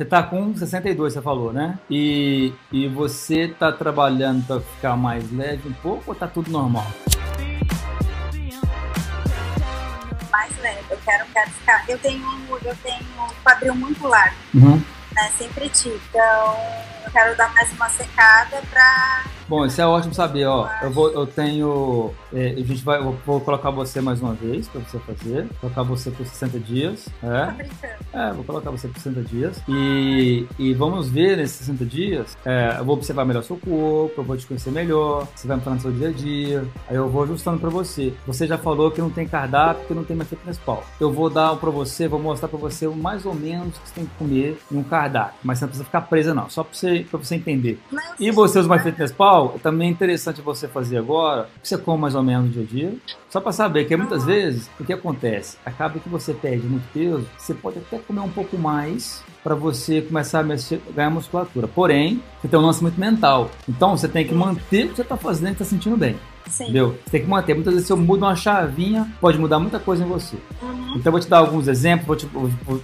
[0.00, 1.78] Você tá com 62, você falou, né?
[1.90, 6.86] E, e você tá trabalhando para ficar mais leve um pouco ou tá tudo normal?
[10.32, 10.84] Mais leve.
[10.88, 11.84] Eu quero, quero ficar.
[11.86, 12.24] Eu tenho,
[12.64, 14.34] eu tenho um quadril muito largo.
[14.54, 14.82] Uhum.
[15.12, 15.32] Né?
[15.36, 16.00] Sempre tive.
[16.08, 16.56] Então,
[17.04, 20.68] eu quero dar mais uma secada pra Bom, isso é ótimo saber, ó.
[20.80, 24.68] Eu vou, eu tenho, é, a gente vai, eu vou colocar você mais uma vez
[24.68, 27.66] para você fazer, colocar você por 60 dias, é.
[28.12, 32.38] É, vou colocar você por 60 dias e, e vamos ver nesses 60 dias.
[32.44, 35.64] É, eu vou observar melhor seu corpo, eu vou te conhecer melhor, você vai me
[35.64, 38.14] falando do seu dia a dia, aí eu vou ajustando para você.
[38.28, 40.84] Você já falou que não tem cardápio, que não tem mais fitness pau.
[41.00, 43.94] Eu vou dar para você, vou mostrar para você mais ou menos o que você
[43.96, 46.72] tem que comer em um cardápio, mas você não precisa ficar presa não, só para
[46.72, 47.80] você, pra você entender.
[48.20, 52.14] E você usa mais fitness pau também é interessante você fazer agora, você come mais
[52.14, 52.94] ou menos no dia a dia,
[53.28, 55.56] só para saber que muitas vezes o que acontece?
[55.64, 60.02] Acaba que você perde muito peso, você pode até comer um pouco mais para você
[60.02, 61.66] começar a mexer, ganhar musculatura.
[61.66, 63.50] Porém, você tem um lance muito mental.
[63.68, 66.16] Então você tem que manter o que você está fazendo e está sentindo bem.
[66.46, 66.64] Sim.
[66.64, 66.98] Entendeu?
[67.04, 67.54] Você tem que manter.
[67.54, 70.36] Muitas vezes, se eu mudo uma chavinha, pode mudar muita coisa em você.
[70.62, 70.96] Uhum.
[70.96, 72.06] Então, eu vou te dar alguns exemplos.
[72.06, 72.80] Vou te, vou, vou,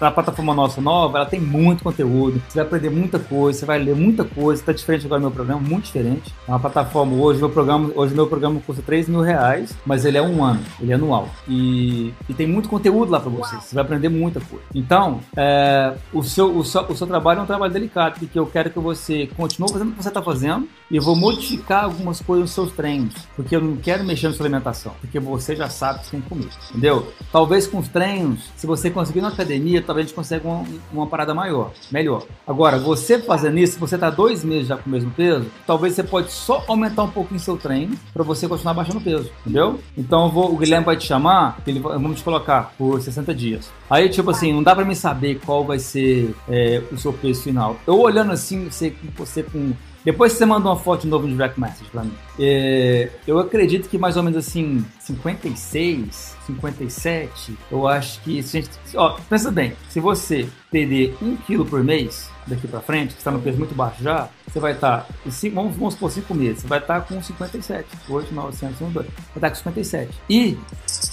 [0.00, 2.40] a plataforma nossa nova, ela tem muito conteúdo.
[2.48, 4.60] Você vai aprender muita coisa, você vai ler muita coisa.
[4.60, 6.32] Está diferente agora do meu programa, muito diferente.
[6.46, 10.18] É uma plataforma hoje, meu programa, hoje meu programa custa 3 mil reais, mas ele
[10.18, 11.28] é um ano, ele é anual.
[11.48, 13.56] E, e tem muito conteúdo lá para você.
[13.56, 14.64] Você vai aprender muita coisa.
[14.74, 18.46] Então, é, o, seu, o, seu, o seu trabalho é um trabalho delicado, porque eu
[18.46, 22.20] quero que você continue fazendo o que você está fazendo e eu vou modificar algumas
[22.20, 25.68] coisas nos seus treinos porque eu não quero mexer na sua alimentação, porque você já
[25.68, 27.12] sabe que tem que comer, entendeu?
[27.32, 31.06] Talvez com os treinos, se você conseguir na academia, talvez a gente consiga uma, uma
[31.06, 32.24] parada maior, melhor.
[32.46, 36.02] Agora, você fazendo isso, você está dois meses já com o mesmo peso, talvez você
[36.02, 39.78] pode só aumentar um pouquinho seu treino para você continuar baixando peso, entendeu?
[39.96, 43.70] Então vou, o Guilherme vai te chamar, ele, vamos te colocar por 60 dias.
[43.88, 47.42] Aí, tipo assim, não dá para me saber qual vai ser é, o seu peso
[47.42, 47.76] final.
[47.86, 49.72] Eu olhando assim, você, você com
[50.04, 52.12] depois você manda uma foto de novo no direct message pra mim.
[52.38, 58.70] É, eu acredito que mais ou menos assim, 56, 57, eu acho que se gente.
[58.94, 63.30] Ó, pensa bem, se você perder um quilo por mês daqui pra frente, que está
[63.30, 65.06] no peso muito baixo já, você vai estar, tá,
[65.52, 69.04] vamos, vamos supor 5 meses, você vai estar tá com 57, 8, 900, 2, vai
[69.04, 70.10] estar tá com 57.
[70.28, 70.58] E,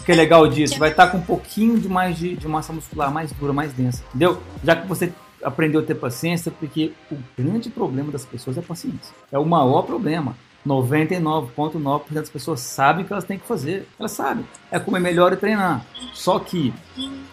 [0.00, 2.46] o que é legal disso, vai estar tá com um pouquinho de mais de, de
[2.46, 4.40] massa muscular mais dura, mais densa, entendeu?
[4.62, 5.12] Já que você
[5.44, 9.14] aprendeu a ter paciência, porque o grande problema das pessoas é a paciência.
[9.30, 10.34] É o maior problema.
[10.66, 13.86] 99,9% das pessoas sabem o que elas têm que fazer.
[13.98, 14.46] Elas sabem.
[14.70, 15.84] É como é melhor e treinar.
[16.14, 16.72] Só que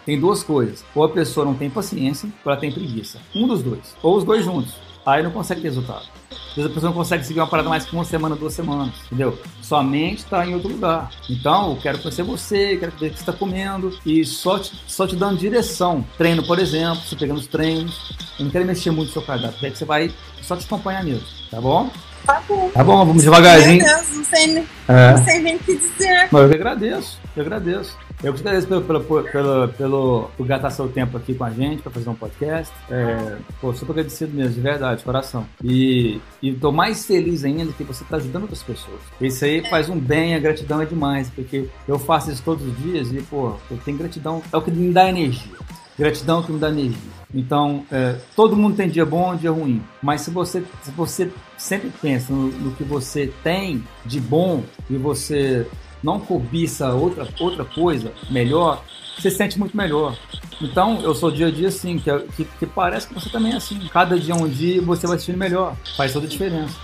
[0.04, 0.84] tem duas coisas.
[0.94, 3.18] Ou a pessoa não tem paciência, ou ela tem preguiça.
[3.34, 3.96] Um dos dois.
[4.02, 4.74] Ou os dois juntos.
[5.04, 6.06] Aí não consegue ter resultado.
[6.52, 8.92] Às vezes a pessoa não consegue seguir uma parada mais que uma semana, duas semanas,
[9.06, 9.38] entendeu?
[9.62, 11.10] Sua mente está em outro lugar.
[11.30, 14.72] Então, eu quero conhecer você, quero ver o que você está comendo e só te,
[14.86, 16.04] só te dando direção.
[16.18, 18.12] Treino, por exemplo, você pegando os treinos.
[18.38, 20.12] Eu não quero mexer muito no seu cardápio, é que você vai
[20.42, 21.90] só te acompanhar mesmo, tá bom?
[22.26, 22.70] Tá bom.
[22.70, 23.84] Tá bom, vamos devagarzinho.
[23.84, 25.10] Meu Deus, não sei, é.
[25.10, 26.28] não sei nem o que dizer.
[26.30, 27.96] Mas eu que agradeço, eu agradeço.
[28.22, 31.82] Eu te agradeço pelo, pelo, pelo, pelo, por gastar seu tempo aqui com a gente
[31.82, 32.72] para fazer um podcast.
[32.88, 35.44] É, pô, super agradecido mesmo, de verdade, de coração.
[35.62, 39.00] E, e tô mais feliz ainda que você está ajudando outras pessoas.
[39.20, 42.76] Isso aí faz um bem, a gratidão é demais, porque eu faço isso todos os
[42.78, 45.56] dias e, pô, eu tenho gratidão, é o que me dá energia.
[45.98, 47.12] Gratidão é que me dá energia.
[47.34, 49.82] Então, é, todo mundo tem dia bom e dia ruim.
[50.02, 54.96] Mas se você, se você sempre pensa no, no, que você tem de bom e
[54.96, 55.66] você
[56.02, 58.82] não cobiça outra, outra coisa melhor,
[59.16, 60.16] você se sente muito melhor.
[60.60, 63.56] Então, eu sou dia a dia assim, que, que, que parece que você também é
[63.56, 63.78] assim.
[63.92, 65.76] Cada dia é um dia você vai se sentir melhor.
[65.96, 66.74] Faz toda a diferença.